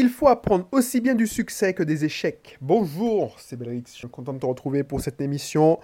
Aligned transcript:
Il 0.00 0.10
faut 0.10 0.28
apprendre 0.28 0.68
aussi 0.70 1.00
bien 1.00 1.16
du 1.16 1.26
succès 1.26 1.74
que 1.74 1.82
des 1.82 2.04
échecs. 2.04 2.56
Bonjour, 2.60 3.34
c'est 3.40 3.56
Belrix, 3.56 3.82
je 3.88 3.98
suis 3.98 4.08
content 4.08 4.32
de 4.32 4.38
te 4.38 4.46
retrouver 4.46 4.84
pour 4.84 5.00
cette 5.00 5.20
émission. 5.20 5.80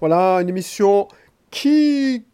Voilà, 0.00 0.38
une 0.42 0.48
émission 0.48 1.06
qui, 1.48 2.24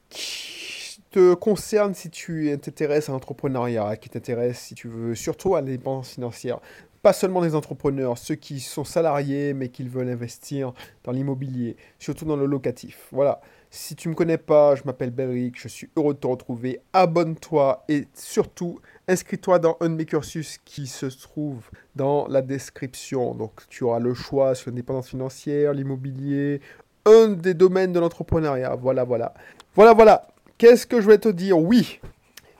te 1.11 1.35
concerne 1.35 1.93
si 1.93 2.09
tu 2.09 2.59
t'intéresses 2.62 3.11
à 3.11 3.12
l'entrepreneuriat, 3.12 3.99
qui 3.99 4.09
t'intéresse 4.09 4.59
si 4.59 4.75
tu 4.75 4.88
veux 4.88 5.14
surtout 5.14 5.54
à 5.54 5.61
l'indépendance 5.61 6.12
financière. 6.12 6.61
Pas 7.03 7.13
seulement 7.13 7.42
les 7.42 7.54
entrepreneurs, 7.54 8.17
ceux 8.17 8.37
qui 8.37 8.58
sont 8.58 8.85
salariés 8.85 9.53
mais 9.53 9.69
qui 9.69 9.83
veulent 9.87 10.08
investir 10.08 10.72
dans 11.04 11.13
l'immobilier, 11.13 11.76
surtout 11.99 12.24
dans 12.24 12.37
le 12.37 12.47
locatif. 12.47 13.06
Voilà. 13.13 13.42
Si 13.71 13.94
tu 13.94 14.08
ne 14.08 14.12
me 14.12 14.16
connais 14.16 14.38
pas, 14.38 14.74
je 14.76 14.82
m'appelle 14.85 15.10
Belric, 15.10 15.60
je 15.60 15.68
suis 15.68 15.90
heureux 15.94 16.14
de 16.14 16.18
te 16.18 16.27
retrouver. 16.27 16.80
Abonne-toi 16.95 17.84
et 17.88 18.09
surtout 18.14 18.80
inscris-toi 19.09 19.59
dans 19.59 19.77
un 19.80 19.91
de 19.91 19.95
mes 19.95 20.06
cursus 20.06 20.59
qui 20.64 20.87
se 20.87 21.06
trouve 21.06 21.68
dans 21.95 22.27
la 22.28 22.41
description. 22.41 23.34
Donc 23.34 23.60
tu 23.68 23.84
auras 23.84 23.98
le 23.98 24.14
choix 24.14 24.54
sur 24.54 24.70
l'indépendance 24.70 25.09
financière, 25.09 25.74
l'immobilier, 25.74 26.62
un 27.04 27.28
des 27.28 27.52
domaines 27.52 27.92
de 27.92 28.00
l'entrepreneuriat. 28.00 28.74
Voilà, 28.76 29.04
voilà. 29.04 29.34
Voilà, 29.74 29.92
voilà. 29.92 30.28
Qu'est-ce 30.56 30.87
que 30.87 31.02
je 31.02 31.06
vais 31.06 31.18
te 31.18 31.28
dire? 31.28 31.59
Oui. 31.59 32.00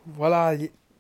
Voilà, 0.07 0.53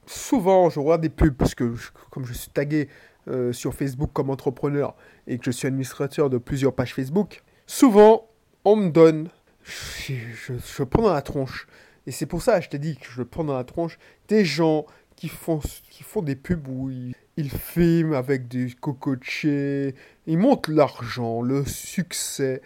souvent 0.06 0.70
je 0.70 0.80
vois 0.80 0.98
des 0.98 1.10
pubs 1.10 1.34
parce 1.34 1.54
que 1.54 1.74
comme 2.10 2.24
je 2.24 2.32
suis 2.32 2.50
tagué 2.50 2.88
euh, 3.28 3.52
sur 3.52 3.74
Facebook 3.74 4.10
comme 4.12 4.30
entrepreneur 4.30 4.94
et 5.27 5.38
que 5.38 5.44
je 5.44 5.50
suis 5.50 5.66
administrateur 5.66 6.30
de 6.30 6.38
plusieurs 6.38 6.74
pages 6.74 6.94
Facebook, 6.94 7.42
souvent 7.66 8.27
on 8.64 8.77
me 8.77 8.90
donne 8.90 9.28
je, 9.68 10.82
prends 10.82 11.02
dans 11.02 11.14
la 11.14 11.22
tronche. 11.22 11.66
Et 12.06 12.10
c'est 12.10 12.27
pour 12.27 12.42
ça, 12.42 12.60
je 12.60 12.68
t'ai 12.68 12.78
dit 12.78 12.96
que 12.96 13.06
je 13.10 13.22
prends 13.22 13.45
dans 13.45 13.56
la 13.56 13.64
tronche 13.64 13.98
des 14.28 14.44
gens 14.44 14.86
qui 15.16 15.28
font, 15.28 15.60
qui 15.91 16.02
font 16.02 16.22
des 16.22 16.36
pubs 16.36 16.66
où 16.68 16.91
ils, 16.91 17.14
filment 17.50 18.14
avec 18.14 18.48
des 18.48 18.72
cocotiers, 18.80 19.94
ils 20.27 20.38
montrent 20.38 20.72
l'argent, 20.72 21.41
le 21.41 21.64
succès, 21.64 22.62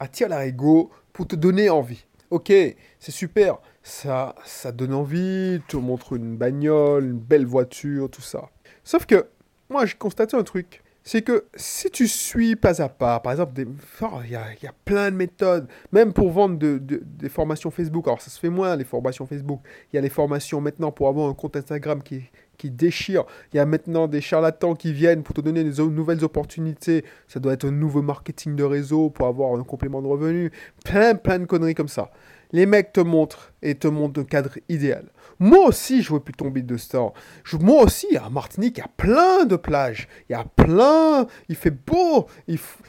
attirent 0.00 0.28
l'ego 0.28 0.90
pour 1.12 1.26
te 1.26 1.36
donner 1.36 1.70
envie. 1.70 2.04
Ok, 2.30 2.52
c'est 2.98 3.12
super, 3.12 3.58
ça, 3.82 4.34
ça 4.44 4.70
donne 4.70 4.94
envie, 4.94 5.60
te 5.66 5.76
montre 5.76 6.14
une 6.14 6.36
bagnole, 6.36 7.04
une 7.06 7.18
belle 7.18 7.46
voiture, 7.46 8.10
tout 8.10 8.22
ça. 8.22 8.50
Sauf 8.84 9.06
que, 9.06 9.26
moi, 9.70 9.86
j'ai 9.86 9.96
constaté 9.96 10.36
un 10.36 10.42
truc 10.42 10.82
c'est 11.08 11.22
que 11.22 11.46
si 11.54 11.90
tu 11.90 12.06
suis 12.06 12.54
pas 12.54 12.82
à 12.82 12.90
pas, 12.90 13.18
par 13.20 13.32
exemple, 13.32 13.64
oh, 14.02 14.06
il 14.24 14.32
y, 14.32 14.36
a, 14.36 14.52
y, 14.62 14.66
a, 14.66 14.74
plein 14.84 15.10
de 15.10 15.16
méthodes, 15.16 15.66
même 15.90 16.12
pour 16.12 16.30
vendre 16.30 16.58
des 16.58 17.28
formations 17.30 17.70
Facebook. 17.70 18.06
Alors, 18.08 18.20
ça 18.20 18.28
se 18.28 18.38
fait 18.38 18.50
moins, 18.50 18.76
les 18.76 18.84
formations 18.84 19.24
Facebook. 19.24 19.62
Il 19.90 19.96
y 19.96 19.98
a 19.98 20.02
les 20.02 20.10
formations 20.10 20.60
maintenant 20.60 20.92
pour 20.92 21.08
avoir 21.08 21.30
un 21.30 21.32
compte 21.32 21.56
Instagram 21.56 22.02
qui, 22.02 22.24
qui 22.58 22.70
déchire. 22.70 23.24
Il 23.54 23.56
y 23.56 23.58
a 23.58 23.64
maintenant 23.64 24.06
des 24.06 24.20
charlatans 24.20 24.74
qui 24.74 24.92
viennent 24.92 25.22
pour 25.22 25.34
te 25.34 25.40
donner 25.40 25.64
des 25.64 25.82
nouvelles 25.82 26.22
opportunités. 26.24 27.06
Ça 27.26 27.40
doit 27.40 27.54
être 27.54 27.64
un 27.64 27.70
nouveau 27.70 28.02
marketing 28.02 28.54
de 28.54 28.64
réseau 28.64 29.08
pour 29.08 29.28
avoir 29.28 29.58
un 29.58 29.64
complément 29.64 30.02
de 30.02 30.08
revenus. 30.08 30.50
Plein, 30.84 31.14
plein 31.14 31.38
de 31.38 31.46
conneries 31.46 31.74
comme 31.74 31.88
ça. 31.88 32.10
Les 32.52 32.66
mecs 32.66 32.92
te 32.92 33.00
montrent 33.00 33.52
et 33.62 33.74
te 33.74 33.88
montrent 33.88 34.20
un 34.20 34.24
cadre 34.24 34.58
idéal. 34.68 35.04
Moi 35.38 35.66
aussi, 35.66 36.02
je 36.02 36.12
veux 36.12 36.20
plus 36.20 36.32
tomber 36.32 36.62
de 36.62 36.76
ça. 36.76 37.12
moi 37.60 37.82
aussi, 37.82 38.16
à 38.16 38.28
Martinique, 38.30 38.78
il 38.78 38.80
y 38.80 38.84
a 38.84 38.90
plein 38.96 39.44
de 39.44 39.56
plages. 39.56 40.08
Il 40.28 40.32
y 40.32 40.34
a 40.34 40.44
plein. 40.44 41.26
Il 41.48 41.56
fait 41.56 41.70
beau. 41.70 42.26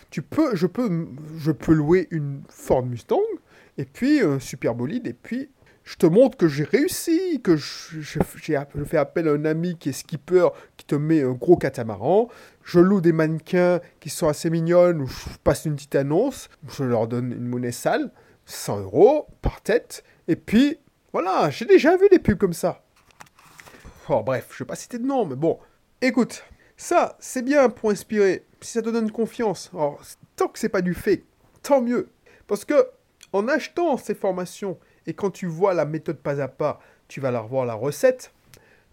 tu 0.09 0.21
peux, 0.21 0.55
je, 0.55 0.65
peux, 0.65 1.07
je 1.37 1.51
peux 1.51 1.73
louer 1.73 2.07
une 2.11 2.41
Ford 2.49 2.85
Mustang 2.85 3.19
et 3.77 3.85
puis 3.85 4.21
un 4.21 4.39
super 4.39 4.75
bolide 4.75 5.07
et 5.07 5.13
puis 5.13 5.49
je 5.89 5.95
te 5.95 6.05
montre 6.05 6.37
que 6.37 6.47
j'ai 6.47 6.65
réussi, 6.65 7.41
que 7.41 7.57
je, 7.57 7.99
je, 7.99 8.19
fais 8.21 8.97
appel 8.97 9.27
à 9.27 9.31
un 9.31 9.43
ami 9.43 9.75
qui 9.75 9.89
est 9.89 9.93
skipper, 9.93 10.49
qui 10.77 10.85
te 10.85 10.93
met 10.93 11.23
un 11.23 11.31
gros 11.31 11.57
catamaran. 11.57 12.29
Je 12.63 12.79
loue 12.79 13.01
des 13.01 13.11
mannequins 13.11 13.79
qui 13.99 14.09
sont 14.09 14.27
assez 14.27 14.51
mignonnes, 14.51 15.01
où 15.01 15.07
je 15.07 15.37
passe 15.43 15.65
une 15.65 15.75
petite 15.75 15.95
annonce, 15.95 16.49
je 16.67 16.83
leur 16.83 17.07
donne 17.07 17.31
une 17.31 17.47
monnaie 17.47 17.71
sale, 17.71 18.11
100 18.49 18.81
euros 18.81 19.27
par 19.41 19.61
tête, 19.61 20.03
et 20.27 20.35
puis 20.35 20.79
voilà, 21.13 21.49
j'ai 21.49 21.65
déjà 21.65 21.95
vu 21.97 22.09
des 22.09 22.19
pubs 22.19 22.37
comme 22.37 22.53
ça. 22.53 22.83
Oh, 24.09 24.21
bref, 24.23 24.47
je 24.51 24.63
vais 24.63 24.67
pas 24.67 24.75
citer 24.75 24.97
de 24.97 25.05
nom, 25.05 25.25
mais 25.25 25.35
bon. 25.35 25.59
Écoute, 26.01 26.43
ça, 26.75 27.15
c'est 27.19 27.43
bien 27.43 27.69
pour 27.69 27.91
inspirer. 27.91 28.45
Si 28.61 28.73
ça 28.73 28.81
te 28.81 28.89
donne 28.89 29.11
confiance. 29.11 29.69
Alors, 29.73 30.01
tant 30.35 30.47
que 30.47 30.59
c'est 30.59 30.69
pas 30.69 30.81
du 30.81 30.93
fait, 30.93 31.23
tant 31.61 31.81
mieux. 31.81 32.09
Parce 32.47 32.65
que, 32.65 32.89
en 33.33 33.47
achetant 33.47 33.97
ces 33.97 34.15
formations, 34.15 34.79
et 35.05 35.13
quand 35.13 35.29
tu 35.29 35.45
vois 35.45 35.73
la 35.73 35.85
méthode 35.85 36.17
pas 36.17 36.41
à 36.41 36.47
pas, 36.47 36.79
tu 37.07 37.21
vas 37.21 37.31
la 37.31 37.41
revoir 37.41 37.65
la 37.65 37.75
recette, 37.75 38.31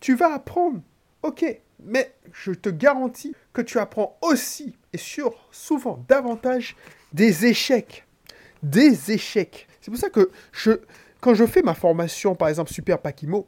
tu 0.01 0.15
vas 0.15 0.35
apprendre. 0.35 0.81
Ok, 1.23 1.45
mais 1.81 2.15
je 2.33 2.53
te 2.53 2.69
garantis 2.69 3.35
que 3.53 3.63
tu 3.63 3.79
apprends 3.79 4.19
aussi, 4.21 4.77
et 4.93 4.99
sur 4.99 5.49
souvent 5.51 6.05
davantage, 6.09 6.77
des 7.13 7.47
échecs. 7.47 8.06
Des 8.63 9.13
échecs. 9.13 9.67
C'est 9.81 9.91
pour 9.91 10.01
ça 10.01 10.11
que 10.11 10.31
je, 10.53 10.73
quand 11.21 11.35
je 11.35 11.47
fais 11.47 11.63
ma 11.63 11.75
formation, 11.75 12.35
par 12.35 12.49
exemple, 12.49 12.73
Super 12.73 12.99
Pakimo, 13.01 13.47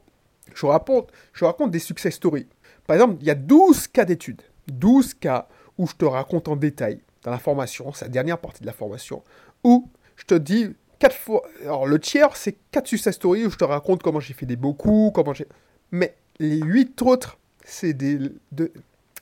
je 0.53 0.65
raconte, 0.65 1.11
je 1.33 1.45
raconte 1.45 1.71
des 1.71 1.79
success 1.79 2.15
stories. 2.15 2.47
Par 2.87 2.95
exemple, 2.95 3.17
il 3.21 3.27
y 3.27 3.29
a 3.29 3.35
12 3.35 3.87
cas 3.87 4.05
d'études. 4.05 4.41
12 4.67 5.15
cas 5.15 5.47
où 5.77 5.87
je 5.87 5.93
te 5.95 6.05
raconte 6.05 6.47
en 6.47 6.55
détail 6.55 7.01
dans 7.23 7.31
la 7.31 7.37
formation, 7.37 7.91
c'est 7.93 8.05
la 8.05 8.09
dernière 8.09 8.37
partie 8.37 8.61
de 8.61 8.65
la 8.65 8.73
formation, 8.73 9.23
où 9.63 9.89
je 10.15 10.25
te 10.25 10.35
dis 10.35 10.69
quatre 10.99 11.15
fois. 11.15 11.43
Alors, 11.61 11.85
le 11.85 11.99
tiers, 11.99 12.35
c'est 12.35 12.57
quatre 12.71 12.87
success 12.87 13.15
stories 13.15 13.45
où 13.45 13.49
je 13.49 13.57
te 13.57 13.63
raconte 13.63 14.03
comment 14.03 14.19
j'ai 14.19 14.33
fait 14.33 14.45
des 14.45 14.55
beaux 14.55 14.73
coups, 14.73 15.13
comment 15.13 15.33
j'ai. 15.33 15.47
Mais 15.91 16.15
les 16.39 16.57
huit 16.57 17.01
autres, 17.01 17.37
c'est 17.63 17.93
des, 17.93 18.19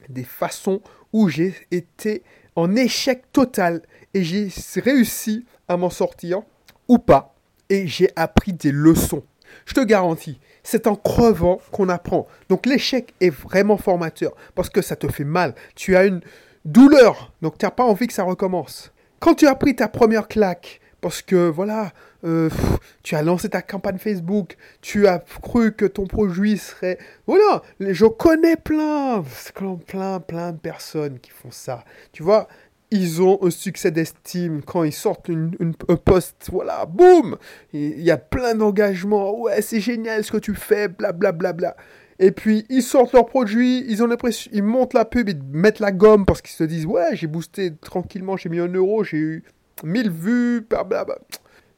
des 0.09 0.23
façons 0.23 0.81
où 1.13 1.29
j'ai 1.29 1.55
été 1.71 2.23
en 2.57 2.75
échec 2.75 3.31
total 3.31 3.83
et 4.13 4.23
j'ai 4.23 4.49
réussi 4.77 5.45
à 5.69 5.77
m'en 5.77 5.91
sortir 5.91 6.41
ou 6.89 6.97
pas 6.97 7.35
et 7.69 7.87
j'ai 7.87 8.09
appris 8.15 8.51
des 8.51 8.71
leçons. 8.71 9.23
Je 9.65 9.75
te 9.75 9.81
garantis, 9.81 10.39
c'est 10.63 10.87
en 10.87 10.95
crevant 10.95 11.61
qu'on 11.71 11.87
apprend. 11.87 12.27
Donc 12.49 12.65
l'échec 12.65 13.13
est 13.21 13.29
vraiment 13.29 13.77
formateur 13.77 14.33
parce 14.55 14.69
que 14.69 14.81
ça 14.81 14.95
te 14.95 15.07
fait 15.07 15.23
mal. 15.23 15.53
Tu 15.75 15.95
as 15.95 16.05
une 16.05 16.21
douleur, 16.65 17.31
donc 17.41 17.59
tu 17.59 17.65
n'as 17.65 17.71
pas 17.71 17.85
envie 17.85 18.07
que 18.07 18.13
ça 18.13 18.23
recommence. 18.23 18.91
Quand 19.19 19.35
tu 19.35 19.47
as 19.47 19.55
pris 19.55 19.75
ta 19.75 19.87
première 19.87 20.27
claque, 20.27 20.81
que 21.21 21.49
voilà, 21.49 21.91
euh, 22.23 22.49
tu 23.03 23.15
as 23.15 23.21
lancé 23.21 23.49
ta 23.49 23.61
campagne 23.61 23.97
Facebook, 23.97 24.57
tu 24.81 25.07
as 25.07 25.19
cru 25.41 25.73
que 25.73 25.85
ton 25.85 26.05
produit 26.05 26.57
serait... 26.57 26.97
Voilà, 27.25 27.61
je 27.79 28.05
connais 28.05 28.55
plein, 28.55 29.23
plein, 29.85 30.19
plein 30.19 30.51
de 30.51 30.57
personnes 30.57 31.19
qui 31.19 31.31
font 31.31 31.51
ça. 31.51 31.83
Tu 32.11 32.23
vois, 32.23 32.47
ils 32.91 33.21
ont 33.21 33.39
un 33.41 33.49
succès 33.49 33.91
d'estime 33.91 34.61
quand 34.61 34.83
ils 34.83 34.93
sortent 34.93 35.29
une, 35.29 35.73
un 35.89 35.95
post, 35.95 36.49
voilà, 36.51 36.85
boum 36.85 37.37
Il 37.73 38.01
y 38.01 38.11
a 38.11 38.17
plein 38.17 38.55
d'engagements, 38.55 39.39
ouais, 39.39 39.61
c'est 39.61 39.81
génial 39.81 40.23
ce 40.23 40.31
que 40.31 40.37
tu 40.37 40.55
fais, 40.55 40.87
blablabla. 40.87 41.31
Bla, 41.31 41.53
bla, 41.53 41.73
bla. 41.73 41.83
Et 42.19 42.31
puis, 42.31 42.65
ils 42.69 42.81
sortent 42.81 43.13
leurs 43.13 43.27
produits, 43.27 43.85
ils 43.87 44.01
ont 44.01 44.07
l'impression, 44.07 44.49
ils 44.53 44.63
montent 44.63 44.95
la 44.95 45.05
pub, 45.05 45.29
ils 45.29 45.41
mettent 45.51 45.79
la 45.79 45.91
gomme 45.91 46.25
parce 46.25 46.41
qu'ils 46.41 46.55
se 46.55 46.63
disent, 46.63 46.85
ouais, 46.87 47.15
j'ai 47.15 47.27
boosté 47.27 47.75
tranquillement, 47.75 48.37
j'ai 48.37 48.49
mis 48.49 48.59
un 48.59 48.67
euro, 48.67 49.03
j'ai 49.03 49.17
eu 49.17 49.43
1000 49.83 50.09
vues, 50.09 50.61
blablabla. 50.61 51.19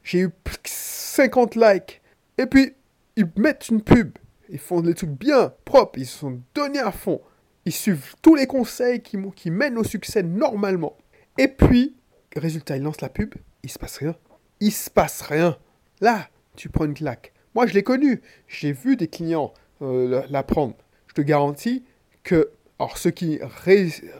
J'ai 0.02 0.20
eu 0.20 0.30
50 0.64 1.56
likes. 1.56 2.00
Et 2.38 2.46
puis, 2.46 2.74
ils 3.16 3.28
mettent 3.36 3.68
une 3.68 3.82
pub. 3.82 4.16
Ils 4.48 4.58
font 4.58 4.80
des 4.80 4.94
trucs 4.94 5.10
bien, 5.10 5.52
propres, 5.64 5.98
ils 5.98 6.06
se 6.06 6.18
sont 6.18 6.40
donnés 6.54 6.80
à 6.80 6.90
fond. 6.90 7.20
Ils 7.64 7.72
suivent 7.72 8.14
tous 8.22 8.34
les 8.34 8.46
conseils 8.46 9.00
qui, 9.00 9.16
qui 9.36 9.50
mènent 9.50 9.78
au 9.78 9.84
succès 9.84 10.22
normalement. 10.22 10.96
Et 11.38 11.48
puis, 11.48 11.96
résultat, 12.34 12.76
ils 12.76 12.82
lancent 12.82 13.00
la 13.00 13.08
pub, 13.08 13.34
il 13.62 13.70
se 13.70 13.78
passe 13.78 13.98
rien. 13.98 14.16
Il 14.60 14.72
se 14.72 14.90
passe 14.90 15.22
rien. 15.22 15.56
Là, 16.00 16.28
tu 16.56 16.68
prends 16.68 16.84
une 16.84 16.94
claque. 16.94 17.32
Moi, 17.54 17.66
je 17.66 17.74
l'ai 17.74 17.82
connu. 17.82 18.22
J'ai 18.48 18.72
vu 18.72 18.96
des 18.96 19.08
clients 19.08 19.52
euh, 19.82 20.24
la 20.28 20.42
prendre. 20.42 20.76
Je 21.06 21.14
te 21.14 21.20
garantis 21.20 21.84
que, 22.22 22.50
alors 22.78 22.98
ceux 22.98 23.10
qui 23.10 23.40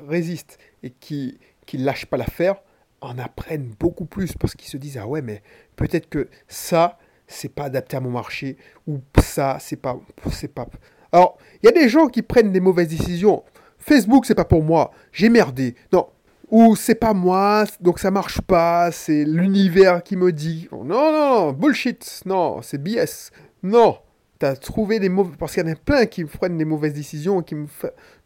résistent 0.08 0.58
et 0.82 0.90
qui 0.90 1.38
ne 1.72 1.84
lâchent 1.84 2.06
pas 2.06 2.16
l'affaire, 2.16 2.56
en 3.00 3.18
apprennent 3.18 3.74
beaucoup 3.78 4.04
plus 4.04 4.32
parce 4.34 4.54
qu'ils 4.54 4.68
se 4.68 4.76
disent 4.76 4.98
ah 4.98 5.06
ouais 5.06 5.22
mais 5.22 5.42
peut-être 5.76 6.08
que 6.08 6.28
ça 6.48 6.98
c'est 7.26 7.54
pas 7.54 7.64
adapté 7.64 7.96
à 7.96 8.00
mon 8.00 8.10
marché 8.10 8.56
ou 8.86 9.00
ça 9.20 9.58
c'est 9.60 9.76
pas 9.76 9.98
c'est 10.30 10.52
pas 10.52 10.66
alors, 11.12 11.38
il 11.62 11.66
y 11.66 11.68
a 11.68 11.72
des 11.72 11.88
gens 11.88 12.08
qui 12.08 12.22
prennent 12.22 12.52
des 12.52 12.60
mauvaises 12.60 12.88
décisions. 12.88 13.42
Facebook, 13.78 14.26
c'est 14.26 14.34
pas 14.34 14.44
pour 14.44 14.62
moi. 14.62 14.92
J'ai 15.12 15.28
merdé. 15.28 15.74
Non. 15.92 16.06
Ou 16.50 16.74
c'est 16.74 16.96
pas 16.96 17.14
moi, 17.14 17.64
donc 17.80 18.00
ça 18.00 18.10
marche 18.10 18.40
pas, 18.40 18.90
c'est 18.90 19.24
l'univers 19.24 20.02
qui 20.02 20.16
me 20.16 20.32
dit. 20.32 20.68
Non, 20.72 20.84
non, 20.84 21.52
bullshit. 21.52 22.22
Non, 22.26 22.60
c'est 22.60 22.82
BS. 22.82 23.30
Non. 23.62 23.98
T'as 24.38 24.56
trouvé 24.56 24.98
des 24.98 25.08
mauvais. 25.08 25.36
Parce 25.38 25.54
qu'il 25.54 25.64
y 25.64 25.68
en 25.68 25.72
a 25.72 25.76
plein 25.76 26.06
qui 26.06 26.24
prennent 26.24 26.58
des 26.58 26.64
mauvaises 26.64 26.94
décisions 26.94 27.42
qui 27.42 27.54
me. 27.54 27.66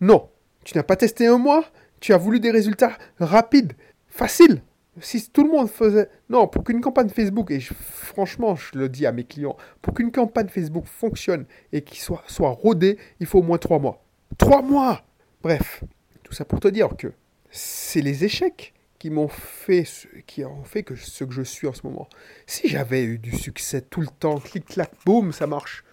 Non. 0.01 0.29
Tu 0.65 0.77
n'as 0.77 0.83
pas 0.83 0.97
testé 0.97 1.27
un 1.27 1.39
mois? 1.39 1.65
Tu 2.01 2.13
as 2.13 2.19
voulu 2.19 2.41
des 2.41 2.51
résultats 2.51 2.93
rapides, 3.19 3.73
faciles. 4.15 4.63
Si 5.01 5.29
tout 5.31 5.43
le 5.43 5.51
monde 5.51 5.69
faisait... 5.69 6.09
Non, 6.29 6.47
pour 6.47 6.63
qu'une 6.63 6.81
campagne 6.81 7.09
Facebook, 7.09 7.51
et 7.51 7.59
franchement, 7.61 8.55
je 8.55 8.79
le 8.79 8.89
dis 8.89 9.07
à 9.07 9.13
mes 9.13 9.25
clients, 9.25 9.57
pour 9.83 9.93
qu'une 9.93 10.13
campagne 10.13 10.49
Facebook 10.49 10.87
fonctionne 10.87 11.47
et 11.73 11.83
qu'il 11.83 11.99
soit, 11.99 12.23
soit 12.29 12.51
rodée, 12.51 12.97
il 13.19 13.27
faut 13.27 13.41
au 13.41 13.43
moins 13.43 13.59
trois 13.59 13.81
mois. 13.81 14.05
Trois 14.39 14.63
mois 14.63 15.05
Bref, 15.43 15.83
tout 16.23 16.33
ça 16.33 16.45
pour 16.45 16.61
te 16.61 16.69
dire 16.69 16.91
que 16.97 17.09
c'est 17.51 18.01
les 18.01 18.25
échecs 18.25 18.73
qui 19.01 19.11
m'ont 19.11 19.29
fait, 19.29 19.85
qui 20.27 20.45
ont 20.45 20.65
fait 20.65 20.85
que 20.85 20.95
ce 20.97 21.25
que 21.25 21.33
je 21.35 21.43
suis 21.43 21.67
en 21.67 21.73
ce 21.75 21.83
moment. 21.85 22.09
Si 22.47 22.69
j'avais 22.69 23.03
eu 23.03 23.19
du 23.19 23.37
succès 23.37 23.83
tout 23.83 24.01
le 24.01 24.07
temps, 24.07 24.39
clic 24.39 24.65
clac, 24.65 24.91
boum, 25.05 25.33
ça 25.33 25.47
marche. 25.47 25.85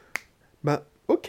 Ben, 0.63 0.79
ok, 1.09 1.27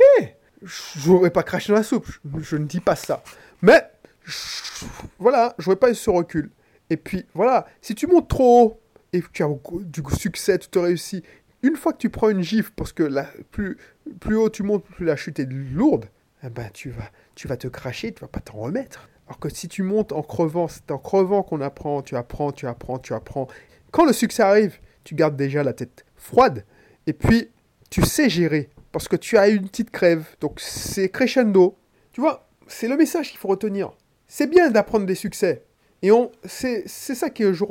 j'aurais 0.63 1.31
pas 1.31 1.43
craché 1.43 1.73
dans 1.73 1.79
la 1.79 1.83
soupe. 1.83 2.07
Je, 2.07 2.41
je 2.41 2.57
ne 2.57 2.67
dis 2.67 2.81
pas 2.81 2.95
ça, 2.97 3.25
mais 3.63 3.83
je- 4.25 4.85
voilà, 5.19 5.55
j'aurais 5.59 5.77
pas 5.77 5.91
eu 5.91 5.95
ce 5.95 6.11
recul. 6.11 6.51
Et 6.93 6.99
puis 6.99 7.25
voilà, 7.33 7.65
si 7.81 7.95
tu 7.95 8.07
montes 8.07 8.29
trop 8.29 8.63
haut 8.63 8.81
et 9.15 9.23
tu 9.33 9.43
as 9.43 9.49
du 9.81 10.03
succès, 10.15 10.59
tu 10.59 10.69
te 10.69 10.79
réussis, 10.79 11.23
une 11.63 11.75
fois 11.75 11.95
que 11.95 11.99
tu 11.99 12.11
prends 12.11 12.29
une 12.29 12.43
gifle, 12.43 12.71
parce 12.77 12.93
que 12.93 13.03
là, 13.03 13.29
plus, 13.51 13.79
plus 14.21 14.37
haut 14.37 14.51
tu 14.51 14.63
montes, 14.63 14.85
plus 14.85 15.07
la 15.07 15.17
chute 15.17 15.41
est 15.41 15.51
lourde, 15.51 16.05
eh 16.45 16.51
ben 16.51 16.69
tu 16.75 16.91
vas, 16.91 17.11
tu 17.35 17.49
vas 17.49 17.57
te 17.57 17.67
cracher, 17.67 18.13
tu 18.13 18.21
vas 18.21 18.29
pas 18.29 18.41
t'en 18.41 18.59
remettre. 18.59 19.09
Alors 19.27 19.39
que 19.39 19.49
si 19.49 19.69
tu 19.69 19.83
montes 19.83 20.13
en 20.13 20.23
crevant, 20.23 20.69
c'est 20.69 20.91
en 20.91 20.99
crevant 20.99 21.43
qu'on 21.43 21.63
apprend, 21.63 22.03
tu 22.03 22.15
apprends, 22.15 22.53
tu 22.53 22.67
apprends, 22.67 22.99
tu 22.99 23.15
apprends. 23.15 23.49
Quand 23.91 24.05
le 24.05 24.13
succès 24.13 24.43
arrive, 24.43 24.79
tu 25.03 25.15
gardes 25.15 25.37
déjà 25.37 25.65
la 25.65 25.73
tête 25.73 26.05
froide, 26.15 26.67
et 27.07 27.15
puis 27.15 27.49
tu 27.89 28.05
sais 28.05 28.29
gérer, 28.29 28.69
parce 28.91 29.09
que 29.09 29.17
tu 29.17 29.39
as 29.39 29.49
une 29.49 29.67
petite 29.67 29.91
crève, 29.91 30.27
donc 30.43 30.61
c'est 30.61 31.09
crescendo. 31.09 31.79
Tu 32.13 32.21
vois, 32.21 32.47
c'est 32.67 32.87
le 32.87 32.99
message 32.99 33.31
qu'il 33.31 33.39
faut 33.39 33.49
retenir. 33.49 33.93
C'est 34.29 34.47
bien 34.47 34.71
d'apprendre 34.71 35.07
des 35.07 35.15
succès. 35.15 35.65
Et 36.03 36.11
c'est, 36.45 36.87
ça 36.89 37.31
que 37.31 37.53
je, 37.53 37.65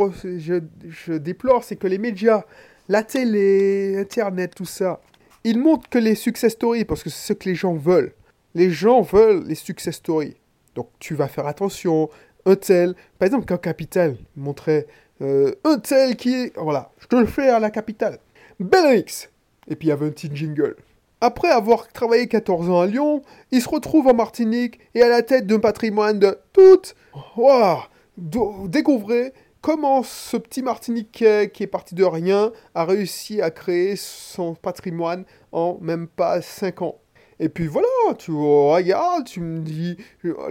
je, 0.88 1.14
déplore, 1.14 1.64
c'est 1.66 1.76
que 1.76 1.88
les 1.88 1.98
médias, 1.98 2.46
la 2.88 3.04
télé, 3.04 3.98
Internet, 3.98 4.56
tout 4.56 4.66
ça, 4.66 5.02
ils 5.44 5.60
montrent 5.60 5.90
que 5.90 5.98
les 5.98 6.16
success 6.16 6.54
stories, 6.54 6.86
parce 6.86 7.04
que 7.04 7.10
c'est 7.10 7.34
ce 7.34 7.34
que 7.34 7.50
les 7.50 7.56
gens 7.56 7.74
veulent. 7.74 8.14
Les 8.56 8.72
gens 8.72 9.02
veulent 9.02 9.44
les 9.46 9.56
success 9.56 9.96
stories. 9.96 10.38
Donc 10.76 10.88
tu 11.00 11.14
vas 11.14 11.28
faire 11.28 11.46
attention. 11.46 12.10
Un 12.46 12.56
tel, 12.56 12.96
par 13.20 13.28
exemple, 13.28 13.46
quand 13.46 13.58
Capital 13.58 14.16
montrait 14.36 14.88
euh, 15.22 15.54
un 15.66 15.78
tel 15.78 16.16
qui 16.16 16.34
est. 16.34 16.58
Voilà, 16.58 16.92
je 17.00 17.08
te 17.08 17.16
le 17.16 17.26
fais 17.26 17.50
à 17.50 17.60
la 17.60 17.70
capitale. 17.70 18.20
Belrix 18.60 19.30
Et 19.68 19.76
puis 19.76 19.88
il 19.88 19.90
y 19.90 19.92
avait 19.92 20.06
un 20.06 20.12
petit 20.12 20.30
jingle. 20.34 20.76
Après 21.20 21.50
avoir 21.50 21.88
travaillé 21.90 22.28
14 22.28 22.70
ans 22.70 22.82
à 22.82 22.88
Lyon, 22.88 23.22
il 23.52 23.62
se 23.62 23.70
retrouve 23.70 24.08
en 24.08 24.14
Martinique 24.14 24.80
et 24.96 25.04
à 25.04 25.10
la 25.10 25.22
tête 25.22 25.46
d'un 25.46 25.60
patrimoine 25.60 26.18
de 26.18 26.38
toutes. 26.54 26.96
Waouh 27.38 27.82
Découvrez 28.18 29.34
comment 29.62 30.04
ce 30.04 30.38
petit 30.38 30.62
Martiniquais 30.62 31.50
qui 31.54 31.64
est 31.64 31.68
parti 31.68 31.96
de 31.96 32.04
rien 32.04 32.52
a 32.76 32.86
réussi 32.86 33.42
à 33.42 33.52
créer 33.52 33.96
son 33.96 34.56
patrimoine 34.56 35.26
en 35.52 35.78
même 35.82 36.08
pas 36.08 36.42
5 36.42 36.82
ans. 36.82 37.02
Et 37.42 37.50
puis 37.50 37.66
voilà, 37.66 37.88
tu 38.20 38.32
regardes, 38.32 39.26
tu 39.26 39.40
me 39.40 39.62
dis, 39.62 39.98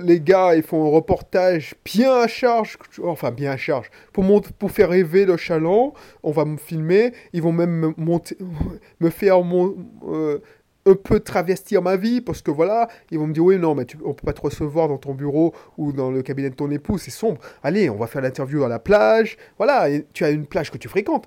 les 0.01 0.21
gars, 0.21 0.57
ils 0.57 0.65
font 0.65 0.85
un 0.85 0.91
reportage 0.91 1.77
bien 1.85 2.13
à 2.13 2.27
charge, 2.27 2.77
enfin 3.05 3.31
bien 3.31 3.53
à 3.53 3.57
charge, 3.57 3.89
pour, 4.13 4.25
pour 4.59 4.71
faire 4.73 4.89
rêver 4.89 5.25
le 5.25 5.37
chaland, 5.37 5.95
on 6.25 6.33
va 6.33 6.45
me 6.45 6.57
filmer, 6.57 7.13
ils 7.33 7.43
vont 7.43 7.53
même 7.53 7.71
me, 7.71 7.95
monter, 7.97 8.37
me 9.01 9.09
faire 9.09 9.43
mon, 9.43 9.77
euh, 10.09 10.41
un 10.87 10.95
peu 10.95 11.21
travestir 11.21 11.83
ma 11.83 11.97
vie, 11.97 12.21
parce 12.21 12.43
que 12.43 12.51
voilà, 12.51 12.89
ils 13.11 13.19
vont 13.19 13.27
me 13.27 13.33
dire, 13.33 13.45
oui, 13.45 13.59
non, 13.59 13.75
mais 13.75 13.85
tu, 13.85 13.97
on 14.05 14.15
peut 14.15 14.25
pas 14.25 14.33
te 14.33 14.41
recevoir 14.41 14.89
dans 14.89 14.99
ton 14.99 15.15
bureau 15.15 15.55
ou 15.77 15.93
dans 15.93 16.11
le 16.11 16.23
cabinet 16.23 16.51
de 16.51 16.55
ton 16.55 16.71
époux, 16.71 16.99
c'est 16.99 17.11
sombre. 17.11 17.41
Allez, 17.63 17.91
on 17.91 17.97
va 17.97 18.07
faire 18.07 18.23
l'interview 18.23 18.65
à 18.65 18.69
la 18.69 18.79
plage, 18.79 19.37
voilà, 19.59 19.89
tu 20.13 20.25
as 20.25 20.31
une 20.31 20.47
plage 20.47 20.71
que 20.71 20.79
tu 20.79 20.89
fréquentes. 20.89 21.27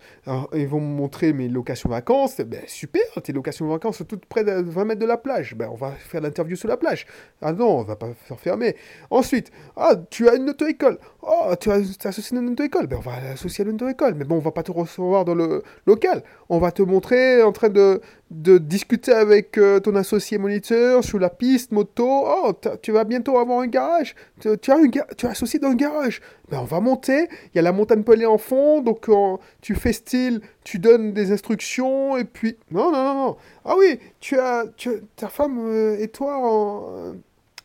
Ils 0.53 0.67
vont 0.67 0.79
me 0.79 0.95
montrer 0.95 1.33
mes 1.33 1.49
locations 1.49 1.89
vacances, 1.89 2.37
ben 2.41 2.61
super, 2.67 3.03
tes 3.23 3.33
locations 3.33 3.67
vacances 3.67 3.97
sont 3.97 4.05
toutes 4.05 4.25
près 4.25 4.43
de 4.43 4.51
20 4.51 4.85
mètres 4.85 5.01
de 5.01 5.05
la 5.05 5.17
plage, 5.17 5.55
ben 5.55 5.69
on 5.71 5.75
va 5.75 5.91
faire 5.91 6.21
l'interview 6.21 6.55
sur 6.55 6.67
la 6.67 6.77
plage. 6.77 7.05
Ah 7.41 7.53
non, 7.53 7.79
on 7.79 7.83
va 7.83 7.95
pas 7.95 8.07
faire 8.13 8.39
fermer. 8.39 8.75
Ensuite, 9.09 9.51
ah, 9.75 9.95
tu 10.09 10.27
as 10.29 10.35
une 10.35 10.49
auto-école. 10.49 10.97
Oh, 11.21 11.53
tu 11.59 11.69
as 11.71 11.81
associé 12.03 12.37
une 12.37 12.49
auto-école. 12.49 12.87
Ben 12.87 12.97
on 12.97 13.01
va 13.01 13.19
l'associer 13.21 13.65
à 13.65 13.67
une 13.67 13.75
auto-école. 13.75 14.15
Mais 14.15 14.25
bon, 14.25 14.35
on 14.35 14.39
va 14.39 14.51
pas 14.51 14.63
te 14.63 14.71
recevoir 14.71 15.25
dans 15.25 15.35
le 15.35 15.63
local. 15.85 16.23
On 16.49 16.59
va 16.59 16.71
te 16.71 16.81
montrer 16.81 17.41
en 17.41 17.51
train 17.51 17.69
de, 17.69 18.01
de 18.31 18.57
discuter 18.57 19.11
avec 19.11 19.57
euh, 19.59 19.79
ton 19.79 19.95
associé 19.95 20.37
moniteur 20.39 21.03
sur 21.03 21.19
la 21.19 21.29
piste 21.29 21.71
moto. 21.71 22.07
Oh, 22.07 22.51
tu 22.81 22.91
vas 22.91 23.03
bientôt 23.03 23.37
avoir 23.37 23.59
un 23.59 23.67
garage. 23.67 24.15
Tu, 24.39 24.49
tu 24.57 24.71
as, 24.71 24.79
ga- 24.87 25.07
tu 25.15 25.25
es 25.27 25.29
associé 25.29 25.59
dans 25.59 25.67
un 25.69 25.75
garage. 25.75 26.19
Ben 26.49 26.59
on 26.59 26.63
va 26.65 26.79
monter. 26.79 27.27
Il 27.53 27.57
y 27.57 27.59
a 27.59 27.61
la 27.61 27.71
montagne 27.71 28.01
pelée 28.03 28.25
en 28.25 28.39
fond. 28.39 28.81
Donc 28.81 29.07
euh, 29.09 29.37
tu 29.61 29.75
fais 29.75 29.93
style, 29.93 30.41
tu 30.63 30.79
donnes 30.79 31.13
des 31.13 31.31
instructions. 31.31 32.17
Et 32.17 32.23
puis. 32.23 32.57
Non, 32.71 32.91
non, 32.91 33.03
non, 33.03 33.13
non. 33.13 33.37
Ah 33.65 33.75
oui, 33.77 33.99
tu 34.19 34.39
as, 34.39 34.65
tu 34.77 34.89
as- 34.89 34.99
ta 35.15 35.27
femme 35.27 35.59
euh, 35.59 35.97
et 35.99 36.07
toi 36.07 36.37
en. 36.41 37.13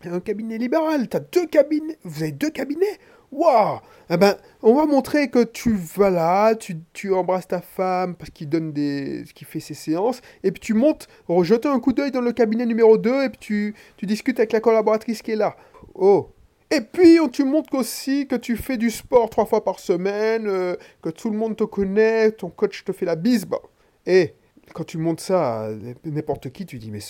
un 0.05 0.21
cabinet 0.21 0.59
libéral, 0.59 1.09
t'as 1.09 1.21
deux 1.21 1.47
cabinets, 1.47 1.99
vous 2.05 2.23
avez 2.23 2.33
deux 2.33 2.51
cabinets 2.51 2.99
Waouh 3.31 3.81
Eh 4.11 4.17
ben, 4.17 4.37
on 4.63 4.75
va 4.75 4.87
montrer 4.87 5.29
que 5.29 5.45
tu 5.45 5.75
vas 5.97 6.11
là, 6.11 6.55
tu, 6.55 6.79
tu 6.93 7.13
embrasses 7.13 7.49
ta 7.49 7.61
femme 7.61 8.15
parce 8.17 8.31
qu'il 8.31 8.49
donne 8.49 8.73
des, 8.73 9.25
qu'il 9.35 9.47
fait 9.47 9.61
ses 9.61 9.75
séances, 9.75 10.21
et 10.43 10.51
puis 10.51 10.61
tu 10.61 10.75
montes, 10.75 11.09
jeter 11.43 11.69
un 11.69 11.79
coup 11.81 11.93
d'œil 11.93 12.11
dans 12.11 12.21
le 12.23 12.33
cabinet 12.33 12.65
numéro 12.67 12.97
2, 12.99 13.25
et 13.25 13.29
puis 13.29 13.39
tu, 13.39 13.75
tu 13.97 14.07
discutes 14.07 14.39
avec 14.41 14.53
la 14.53 14.61
collaboratrice 14.61 15.23
qui 15.23 15.33
est 15.33 15.37
là. 15.37 15.57
Oh 15.95 16.31
et 16.71 16.83
puis, 16.83 17.19
tu 17.33 17.45
montres 17.45 17.75
aussi 17.75 18.27
que 18.27 18.37
tu 18.37 18.55
fais 18.55 18.77
du 18.77 18.91
sport 18.91 19.31
trois 19.31 19.47
fois 19.47 19.65
par 19.65 19.79
semaine, 19.81 20.47
euh, 20.47 20.77
que 21.01 21.09
tout 21.09 21.31
le 21.31 21.37
monde 21.39 21.57
te 21.57 21.65
connaît, 21.65 22.31
ton 22.33 22.51
coach 22.51 22.85
te 22.85 22.93
fait 22.93 23.07
la 23.07 23.17
bise. 23.17 23.47
Bah. 23.47 23.63
Et 24.05 24.35
quand 24.75 24.85
tu 24.85 24.99
montres 24.99 25.23
ça 25.23 25.65
à 25.65 25.71
n'importe 26.05 26.51
qui, 26.51 26.67
tu 26.67 26.79
dis, 26.79 26.91
mais 26.91 27.01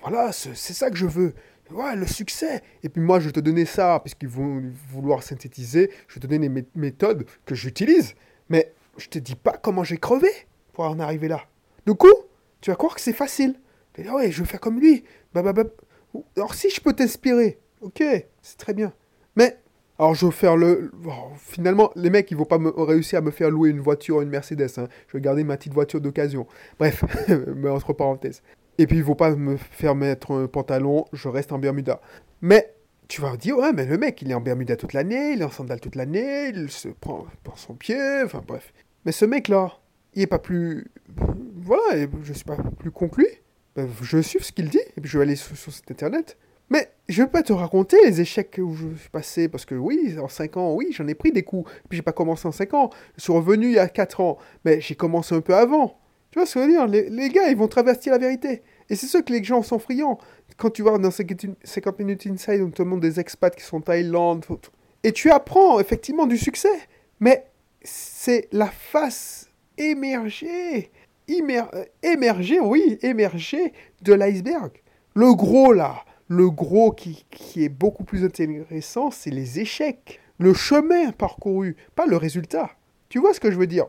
voilà, 0.00 0.32
ce- 0.32 0.54
c'est 0.54 0.72
ça 0.72 0.90
que 0.90 0.96
je 0.96 1.06
veux. 1.06 1.34
Ouais, 1.70 1.96
le 1.96 2.06
succès. 2.06 2.62
Et 2.82 2.88
puis 2.88 3.00
moi, 3.02 3.18
je 3.20 3.30
te 3.30 3.40
donner 3.40 3.64
ça, 3.64 4.00
puisqu'ils 4.02 4.28
vont 4.28 4.62
vouloir 4.90 5.22
synthétiser, 5.22 5.90
je 6.08 6.20
te 6.20 6.26
donner 6.26 6.48
mes 6.48 6.64
méthodes 6.74 7.26
que 7.44 7.54
j'utilise. 7.54 8.14
Mais 8.48 8.72
je 8.98 9.08
te 9.08 9.18
dis 9.18 9.34
pas 9.34 9.56
comment 9.56 9.82
j'ai 9.84 9.98
crevé 9.98 10.28
pour 10.72 10.84
en 10.84 10.98
arriver 11.00 11.28
là. 11.28 11.42
Du 11.86 11.94
coup, 11.94 12.12
tu 12.60 12.70
vas 12.70 12.76
croire 12.76 12.94
que 12.94 13.00
c'est 13.00 13.12
facile. 13.12 13.54
Tu 13.94 14.02
vas 14.02 14.14
ouais, 14.14 14.30
je 14.30 14.42
vais 14.42 14.48
faire 14.48 14.60
comme 14.60 14.78
lui. 14.78 15.04
Bah, 15.34 15.42
bah, 15.42 15.52
bah. 15.52 15.64
Alors 16.36 16.54
si 16.54 16.70
je 16.70 16.80
peux 16.80 16.92
t'inspirer, 16.92 17.58
ok, 17.80 18.02
c'est 18.42 18.56
très 18.58 18.72
bien. 18.72 18.92
Mais, 19.34 19.58
alors 19.98 20.14
je 20.14 20.26
vais 20.26 20.32
faire 20.32 20.56
le... 20.56 20.90
bon, 20.94 21.12
finalement, 21.36 21.90
les 21.96 22.10
mecs, 22.10 22.30
ils 22.30 22.36
vont 22.36 22.44
pas 22.44 22.58
réussir 22.78 23.18
à 23.18 23.22
me 23.22 23.30
faire 23.30 23.50
louer 23.50 23.70
une 23.70 23.80
voiture, 23.80 24.22
une 24.22 24.28
Mercedes. 24.28 24.70
hein. 24.78 24.88
Je 25.08 25.16
vais 25.16 25.20
garder 25.20 25.44
ma 25.44 25.56
petite 25.56 25.74
voiture 25.74 26.00
d'occasion. 26.00 26.46
Bref, 26.78 27.04
mais 27.56 27.68
entre 27.68 27.92
parenthèses. 27.92 28.42
Et 28.78 28.86
puis, 28.86 28.98
ils 28.98 29.04
vont 29.04 29.14
pas 29.14 29.34
me 29.34 29.56
faire 29.56 29.94
mettre 29.94 30.32
un 30.32 30.46
pantalon, 30.46 31.06
je 31.12 31.28
reste 31.28 31.52
en 31.52 31.58
Bermuda. 31.58 32.00
Mais, 32.42 32.74
tu 33.08 33.20
vas 33.20 33.36
dire, 33.36 33.56
ouais, 33.58 33.72
mais 33.72 33.86
le 33.86 33.98
mec, 33.98 34.20
il 34.22 34.30
est 34.30 34.34
en 34.34 34.40
Bermuda 34.40 34.76
toute 34.76 34.92
l'année, 34.92 35.32
il 35.32 35.40
est 35.40 35.44
en 35.44 35.50
sandales 35.50 35.80
toute 35.80 35.94
l'année, 35.94 36.48
il 36.48 36.70
se 36.70 36.88
prend 36.88 37.26
par 37.44 37.58
son 37.58 37.74
pied, 37.74 38.22
enfin 38.24 38.42
bref. 38.46 38.72
Mais 39.04 39.12
ce 39.12 39.24
mec-là, 39.24 39.78
il 40.14 40.22
est 40.22 40.26
pas 40.26 40.38
plus... 40.38 40.90
Voilà, 41.56 42.06
je 42.22 42.32
suis 42.32 42.44
pas 42.44 42.56
plus 42.78 42.90
conclu. 42.90 43.26
Ben, 43.76 43.88
je 44.02 44.16
vais 44.16 44.22
suivre 44.22 44.44
ce 44.44 44.52
qu'il 44.52 44.68
dit, 44.68 44.80
et 44.96 45.00
puis 45.00 45.10
je 45.10 45.18
vais 45.18 45.24
aller 45.24 45.36
sur, 45.36 45.56
sur 45.56 45.72
cet 45.72 45.90
internet. 45.90 46.36
Mais 46.68 46.90
je 47.08 47.22
vais 47.22 47.28
pas 47.28 47.42
te 47.42 47.52
raconter 47.52 47.96
les 48.04 48.20
échecs 48.20 48.58
où 48.58 48.74
je 48.74 48.88
suis 48.96 49.10
passé, 49.10 49.48
parce 49.48 49.64
que 49.64 49.74
oui, 49.74 50.16
en 50.20 50.28
5 50.28 50.56
ans, 50.56 50.74
oui, 50.74 50.88
j'en 50.90 51.06
ai 51.06 51.14
pris 51.14 51.30
des 51.30 51.42
coups. 51.42 51.70
Puis 51.88 51.96
j'ai 51.96 52.02
pas 52.02 52.12
commencé 52.12 52.48
en 52.48 52.52
5 52.52 52.74
ans, 52.74 52.90
je 53.16 53.22
suis 53.22 53.32
revenu 53.32 53.66
il 53.66 53.74
y 53.74 53.78
a 53.78 53.88
4 53.88 54.20
ans, 54.20 54.38
mais 54.64 54.80
j'ai 54.80 54.96
commencé 54.96 55.34
un 55.34 55.40
peu 55.40 55.54
avant. 55.54 55.98
Tu 56.36 56.40
vois 56.40 56.46
ce 56.46 56.52
que 56.52 56.60
je 56.60 56.66
veux 56.66 56.70
dire? 56.70 56.86
Les, 56.86 57.30
gars, 57.30 57.48
ils 57.48 57.56
vont 57.56 57.66
travestir 57.66 58.12
la 58.12 58.18
vérité. 58.18 58.60
Et 58.90 58.94
c'est 58.94 59.06
ce 59.06 59.16
que 59.16 59.32
les 59.32 59.42
gens 59.42 59.62
sont 59.62 59.78
friands. 59.78 60.18
Quand 60.58 60.68
tu 60.68 60.82
vas 60.82 60.98
dans 60.98 61.10
50 61.10 61.98
minutes 61.98 62.26
inside, 62.26 62.60
on 62.60 62.68
te 62.68 62.82
montre 62.82 63.00
des 63.00 63.18
expats 63.18 63.56
qui 63.56 63.64
sont 63.64 63.78
en 63.78 63.80
Thaïlande, 63.80 64.44
et 65.02 65.12
tu 65.12 65.30
apprends 65.30 65.80
effectivement 65.80 66.26
du 66.26 66.36
succès. 66.36 66.78
Mais 67.20 67.46
c'est 67.82 68.48
la 68.52 68.66
face 68.66 69.48
émergée, 69.78 70.90
émer, 71.26 71.62
émergée, 72.02 72.60
oui, 72.60 72.98
émergée 73.00 73.72
de 74.02 74.12
l'iceberg. 74.12 74.72
Le 75.14 75.32
gros 75.32 75.72
là, 75.72 76.04
le 76.28 76.50
gros 76.50 76.92
qui, 76.92 77.24
qui 77.30 77.64
est 77.64 77.70
beaucoup 77.70 78.04
plus 78.04 78.26
intéressant, 78.26 79.10
c'est 79.10 79.30
les 79.30 79.58
échecs, 79.58 80.20
le 80.38 80.52
chemin 80.52 81.12
parcouru, 81.12 81.76
pas 81.94 82.04
le 82.04 82.18
résultat. 82.18 82.72
Tu 83.08 83.20
vois 83.20 83.32
ce 83.32 83.40
que 83.40 83.50
je 83.50 83.56
veux 83.56 83.66
dire? 83.66 83.86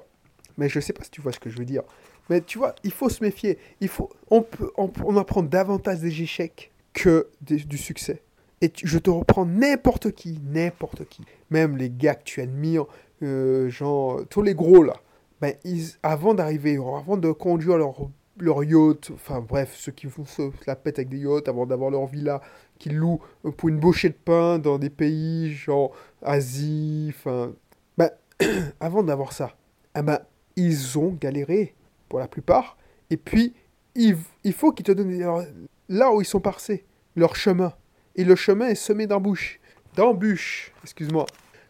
Mais 0.57 0.69
je 0.69 0.79
sais 0.79 0.93
pas 0.93 1.03
si 1.03 1.11
tu 1.11 1.19
vois 1.21 1.33
ce 1.33 1.39
que 1.41 1.49
je 1.49 1.57
veux 1.57 1.65
dire. 1.65 1.83
Mais 2.29 2.41
tu 2.41 2.57
vois, 2.57 2.75
il 2.83 2.91
faut 2.91 3.09
se 3.09 3.23
méfier. 3.23 3.57
Il 3.81 3.87
faut, 3.87 4.09
on, 4.29 4.41
peut, 4.41 4.71
on, 4.77 4.91
on 5.03 5.17
apprend 5.17 5.43
davantage 5.43 5.99
des 5.99 6.21
échecs 6.21 6.71
que 6.93 7.27
des, 7.41 7.57
du 7.57 7.77
succès. 7.77 8.21
Et 8.61 8.71
je 8.83 8.97
te 8.97 9.09
reprends 9.09 9.45
n'importe 9.45 10.11
qui, 10.11 10.39
n'importe 10.43 11.05
qui. 11.05 11.21
Même 11.51 11.77
les 11.77 11.89
gars 11.89 12.15
que 12.15 12.23
tu 12.23 12.41
admires, 12.41 12.85
euh, 13.21 13.69
genre, 13.69 14.21
tous 14.29 14.41
les 14.41 14.55
gros 14.55 14.83
là. 14.83 14.95
Ben, 15.39 15.53
ils, 15.63 15.91
avant 16.01 16.33
d'arriver, 16.33 16.77
avant 16.77 17.17
de 17.17 17.31
conduire 17.31 17.77
leur, 17.77 18.09
leur 18.39 18.63
yacht, 18.63 19.11
enfin 19.13 19.39
bref, 19.39 19.75
ceux 19.77 19.91
qui 19.91 20.07
font 20.07 20.25
se 20.25 20.49
la 20.65 20.75
pète 20.75 20.97
avec 20.97 21.09
des 21.09 21.19
yachts, 21.19 21.47
avant 21.47 21.67
d'avoir 21.67 21.91
leur 21.91 22.07
villa 22.07 22.41
qu'ils 22.79 22.95
louent 22.95 23.21
pour 23.57 23.69
une 23.69 23.79
bouchée 23.79 24.09
de 24.09 24.15
pain 24.15 24.57
dans 24.57 24.79
des 24.79 24.89
pays 24.89 25.53
genre 25.53 25.91
Asie, 26.23 27.13
enfin. 27.15 27.53
Ben, 27.97 28.09
avant 28.79 29.03
d'avoir 29.03 29.33
ça, 29.33 29.55
eh 29.95 30.01
ben, 30.01 30.19
ils 30.55 30.97
ont 30.97 31.15
galéré 31.19 31.75
pour 32.09 32.19
la 32.19 32.27
plupart. 32.27 32.77
Et 33.09 33.17
puis, 33.17 33.53
il, 33.95 34.17
il 34.43 34.53
faut 34.53 34.71
qu'ils 34.71 34.85
te 34.85 34.91
donnent 34.91 35.57
là 35.89 36.11
où 36.11 36.21
ils 36.21 36.25
sont 36.25 36.39
passés, 36.39 36.85
leur 37.15 37.35
chemin. 37.35 37.73
et 38.15 38.23
le 38.23 38.35
chemin 38.35 38.67
est 38.67 38.75
semé 38.75 39.07
d'embûches. 39.07 39.59
D'embûches, 39.95 40.73
excuse-moi. 40.83 41.25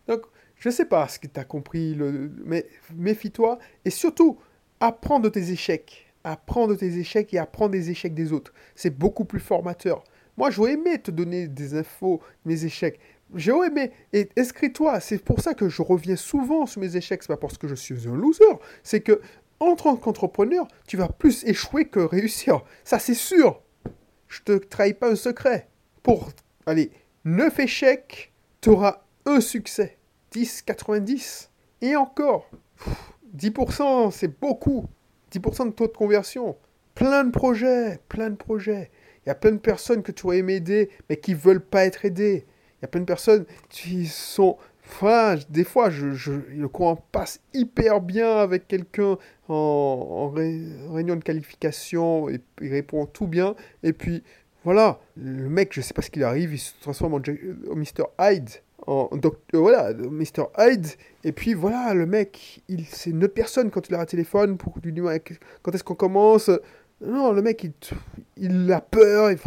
Donc, 0.07 0.21
je 0.55 0.69
ne 0.69 0.73
sais 0.73 0.85
pas 0.85 1.07
ce 1.07 1.19
que 1.19 1.27
tu 1.27 1.39
as 1.39 1.43
compris, 1.43 1.95
mais 2.45 2.65
méfie-toi. 2.95 3.59
Et 3.85 3.89
surtout, 3.89 4.39
apprends 4.79 5.19
de 5.19 5.29
tes 5.29 5.51
échecs. 5.51 6.11
Apprends 6.23 6.67
de 6.67 6.75
tes 6.75 6.97
échecs 6.97 7.33
et 7.33 7.37
apprends 7.37 7.69
des 7.69 7.89
échecs 7.89 8.13
des 8.13 8.33
autres. 8.33 8.53
C'est 8.75 8.97
beaucoup 8.97 9.23
plus 9.25 9.39
formateur. 9.39 10.03
Moi, 10.35 10.49
j'aurais 10.49 10.73
aimé 10.73 10.99
te 10.99 11.11
donner 11.11 11.47
des 11.47 11.75
infos, 11.75 12.21
mes 12.45 12.65
échecs. 12.65 12.99
J'ai 13.35 13.51
aimé. 13.51 13.91
Et 14.13 14.29
inscris-toi. 14.37 14.99
C'est 14.99 15.23
pour 15.23 15.41
ça 15.41 15.53
que 15.53 15.69
je 15.69 15.81
reviens 15.81 16.15
souvent 16.15 16.65
sur 16.65 16.81
mes 16.81 16.95
échecs. 16.95 17.23
C'est 17.23 17.27
pas 17.27 17.37
parce 17.37 17.57
que 17.57 17.67
je 17.67 17.75
suis 17.75 18.07
un 18.07 18.15
loser. 18.15 18.43
C'est 18.83 19.01
que, 19.01 19.21
en 19.59 19.75
tant 19.75 19.95
qu'entrepreneur, 19.95 20.67
tu 20.87 20.97
vas 20.97 21.09
plus 21.09 21.43
échouer 21.45 21.85
que 21.85 21.99
réussir. 21.99 22.61
Ça, 22.83 22.99
c'est 22.99 23.13
sûr. 23.13 23.61
Je 24.27 24.41
te 24.41 24.51
trahis 24.53 24.93
pas 24.93 25.11
un 25.11 25.15
secret. 25.15 25.67
Pour, 26.03 26.29
allez, 26.65 26.91
9 27.25 27.59
échecs, 27.59 28.33
tu 28.61 28.69
auras 28.69 29.03
un 29.25 29.41
succès. 29.41 29.97
10, 30.31 30.61
90. 30.63 31.51
Et 31.81 31.95
encore, 31.95 32.49
10%, 33.35 34.11
c'est 34.11 34.39
beaucoup. 34.39 34.85
10% 35.31 35.67
de 35.67 35.71
taux 35.71 35.87
de 35.87 35.93
conversion. 35.93 36.57
Plein 36.95 37.23
de 37.23 37.31
projets, 37.31 37.99
plein 38.09 38.29
de 38.29 38.35
projets. 38.35 38.91
Il 39.25 39.29
y 39.29 39.31
a 39.31 39.35
plein 39.35 39.51
de 39.51 39.57
personnes 39.57 40.03
que 40.03 40.11
tu 40.11 40.25
aurais 40.25 40.37
aimé 40.37 40.55
aider, 40.55 40.89
mais 41.09 41.17
qui 41.17 41.33
veulent 41.33 41.63
pas 41.63 41.85
être 41.85 42.05
aidées. 42.05 42.45
Il 42.79 42.81
y 42.83 42.85
a 42.85 42.87
plein 42.87 43.01
de 43.01 43.05
personnes 43.05 43.45
qui 43.69 44.07
sont... 44.07 44.57
Enfin, 44.89 45.35
des 45.49 45.65
fois, 45.65 45.89
je, 45.89 46.13
je, 46.13 46.31
le 46.31 46.67
courant 46.69 46.95
passe 47.11 47.41
hyper 47.53 47.99
bien 47.99 48.37
avec 48.37 48.69
quelqu'un 48.69 49.17
en, 49.49 50.29
réunion 50.29 51.17
de 51.17 51.23
qualification, 51.23 52.29
et 52.29 52.39
il 52.61 52.71
répond 52.71 53.05
tout 53.05 53.27
bien, 53.27 53.55
et 53.83 53.91
puis 53.91 54.23
voilà, 54.63 54.99
le 55.17 55.49
mec, 55.49 55.73
je 55.73 55.81
sais 55.81 55.93
pas 55.93 56.01
ce 56.01 56.09
qu'il 56.09 56.23
arrive, 56.23 56.53
il 56.53 56.57
se 56.57 56.73
transforme 56.81 57.15
en, 57.15 57.17
en 57.17 57.75
Mr. 57.75 58.05
Hyde. 58.19 58.49
En, 58.85 59.09
donc, 59.17 59.35
euh, 59.53 59.59
voilà, 59.59 59.93
Mr. 59.93 60.45
Hyde. 60.57 60.87
Et 61.25 61.33
puis 61.33 61.53
voilà, 61.53 61.93
le 61.93 62.05
mec, 62.05 62.61
il, 62.69 62.85
c'est 62.85 63.09
une 63.09 63.23
autre 63.23 63.33
personne 63.33 63.69
quand 63.69 63.89
il 63.89 63.95
a 63.95 63.99
un 63.99 64.05
téléphone 64.05 64.57
pour 64.57 64.77
lui 64.81 64.93
dire 64.93 65.05
quand 65.61 65.75
est-ce 65.75 65.83
qu'on 65.83 65.95
commence? 65.95 66.49
Non, 67.01 67.33
le 67.33 67.41
mec, 67.41 67.63
il, 67.63 67.73
il 68.37 68.71
a 68.71 68.81
peur, 68.81 69.31
il, 69.31 69.37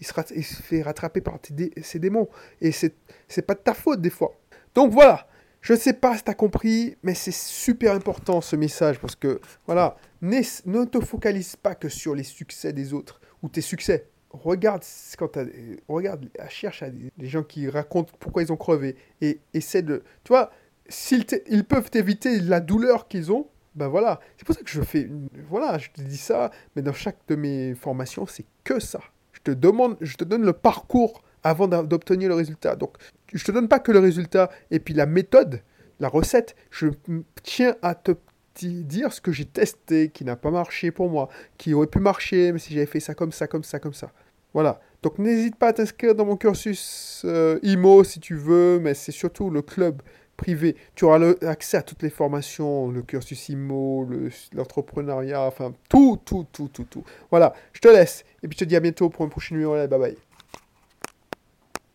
il, 0.00 0.06
se, 0.06 0.12
il 0.34 0.44
se 0.44 0.62
fait 0.62 0.82
rattraper 0.82 1.20
par 1.20 1.38
ses 1.82 1.98
démons. 1.98 2.28
Et 2.60 2.72
c'est 2.72 3.42
pas 3.46 3.54
de 3.54 3.60
ta 3.60 3.74
faute 3.74 4.00
des 4.00 4.10
fois. 4.10 4.37
Donc 4.74 4.92
voilà, 4.92 5.26
je 5.60 5.74
sais 5.74 5.92
pas 5.92 6.16
si 6.16 6.24
tu 6.24 6.30
as 6.30 6.34
compris, 6.34 6.96
mais 7.02 7.14
c'est 7.14 7.34
super 7.34 7.92
important 7.92 8.40
ce 8.40 8.56
message 8.56 8.98
parce 9.00 9.16
que 9.16 9.40
voilà, 9.66 9.96
ne 10.22 10.84
te 10.84 11.00
focalise 11.00 11.56
pas 11.56 11.74
que 11.74 11.88
sur 11.88 12.14
les 12.14 12.22
succès 12.22 12.72
des 12.72 12.94
autres 12.94 13.20
ou 13.42 13.48
tes 13.48 13.60
succès. 13.60 14.06
Regarde 14.30 14.82
quand 15.18 15.38
regarde 15.88 16.28
cherche 16.48 16.82
à 16.82 16.90
des, 16.90 17.10
gens 17.20 17.42
qui 17.42 17.68
racontent 17.68 18.12
pourquoi 18.20 18.42
ils 18.42 18.52
ont 18.52 18.56
crevé 18.56 18.96
et 19.22 19.40
essaie 19.54 19.80
de 19.80 20.02
tu 20.22 20.28
vois 20.28 20.50
s'ils 20.88 21.24
ils 21.48 21.64
peuvent 21.64 21.90
éviter 21.94 22.38
la 22.40 22.60
douleur 22.60 23.08
qu'ils 23.08 23.32
ont 23.32 23.46
ben 23.74 23.88
voilà. 23.88 24.20
C'est 24.36 24.44
pour 24.44 24.54
ça 24.54 24.62
que 24.62 24.70
je 24.70 24.82
fais 24.82 25.08
voilà 25.48 25.78
je 25.78 25.88
te 25.90 26.02
dis 26.02 26.18
ça 26.18 26.50
mais 26.76 26.82
dans 26.82 26.92
chaque 26.92 27.18
de 27.28 27.36
mes 27.36 27.74
formations 27.74 28.26
c'est 28.26 28.44
que 28.64 28.80
ça. 28.80 29.00
Je 29.32 29.40
te 29.40 29.50
demande 29.50 29.96
je 30.02 30.16
te 30.16 30.24
donne 30.24 30.44
le 30.44 30.52
parcours 30.52 31.22
avant 31.42 31.68
d'obtenir 31.68 32.28
le 32.28 32.34
résultat. 32.34 32.76
Donc 32.76 32.96
je 33.32 33.44
te 33.44 33.52
donne 33.52 33.68
pas 33.68 33.78
que 33.78 33.92
le 33.92 33.98
résultat 33.98 34.50
et 34.70 34.80
puis 34.80 34.94
la 34.94 35.06
méthode 35.06 35.62
la 36.00 36.08
recette 36.08 36.54
je 36.70 36.88
tiens 37.42 37.76
à 37.82 37.94
te 37.94 38.12
dire 38.66 39.12
ce 39.12 39.20
que 39.20 39.32
j'ai 39.32 39.44
testé, 39.44 40.10
qui 40.10 40.24
n'a 40.24 40.36
pas 40.36 40.50
marché 40.50 40.90
pour 40.90 41.08
moi, 41.08 41.28
qui 41.56 41.74
aurait 41.74 41.86
pu 41.86 42.00
marcher, 42.00 42.52
mais 42.52 42.58
si 42.58 42.74
j'avais 42.74 42.86
fait 42.86 43.00
ça 43.00 43.14
comme 43.14 43.32
ça, 43.32 43.46
comme 43.46 43.64
ça, 43.64 43.78
comme 43.78 43.94
ça. 43.94 44.10
Voilà. 44.54 44.80
Donc 45.02 45.18
n'hésite 45.18 45.56
pas 45.56 45.68
à 45.68 45.72
t'inscrire 45.72 46.14
dans 46.14 46.24
mon 46.24 46.36
cursus 46.36 47.22
euh, 47.24 47.58
IMO 47.62 48.02
si 48.02 48.18
tu 48.18 48.34
veux, 48.34 48.80
mais 48.80 48.94
c'est 48.94 49.12
surtout 49.12 49.50
le 49.50 49.62
club 49.62 50.02
privé. 50.36 50.76
Tu 50.94 51.04
auras 51.04 51.34
accès 51.42 51.76
à 51.76 51.82
toutes 51.82 52.02
les 52.02 52.10
formations, 52.10 52.90
le 52.90 53.02
cursus 53.02 53.48
IMO, 53.48 54.08
l'entrepreneuriat, 54.52 55.42
enfin 55.42 55.72
tout, 55.88 56.18
tout, 56.24 56.46
tout, 56.52 56.68
tout, 56.68 56.84
tout. 56.84 57.04
Voilà, 57.30 57.54
je 57.72 57.80
te 57.80 57.88
laisse. 57.88 58.24
Et 58.42 58.48
puis 58.48 58.58
je 58.58 58.64
te 58.64 58.68
dis 58.68 58.76
à 58.76 58.80
bientôt 58.80 59.08
pour 59.08 59.24
un 59.24 59.28
prochain 59.28 59.54
numéro. 59.54 59.74
Bye 59.74 59.98
bye. 59.98 60.27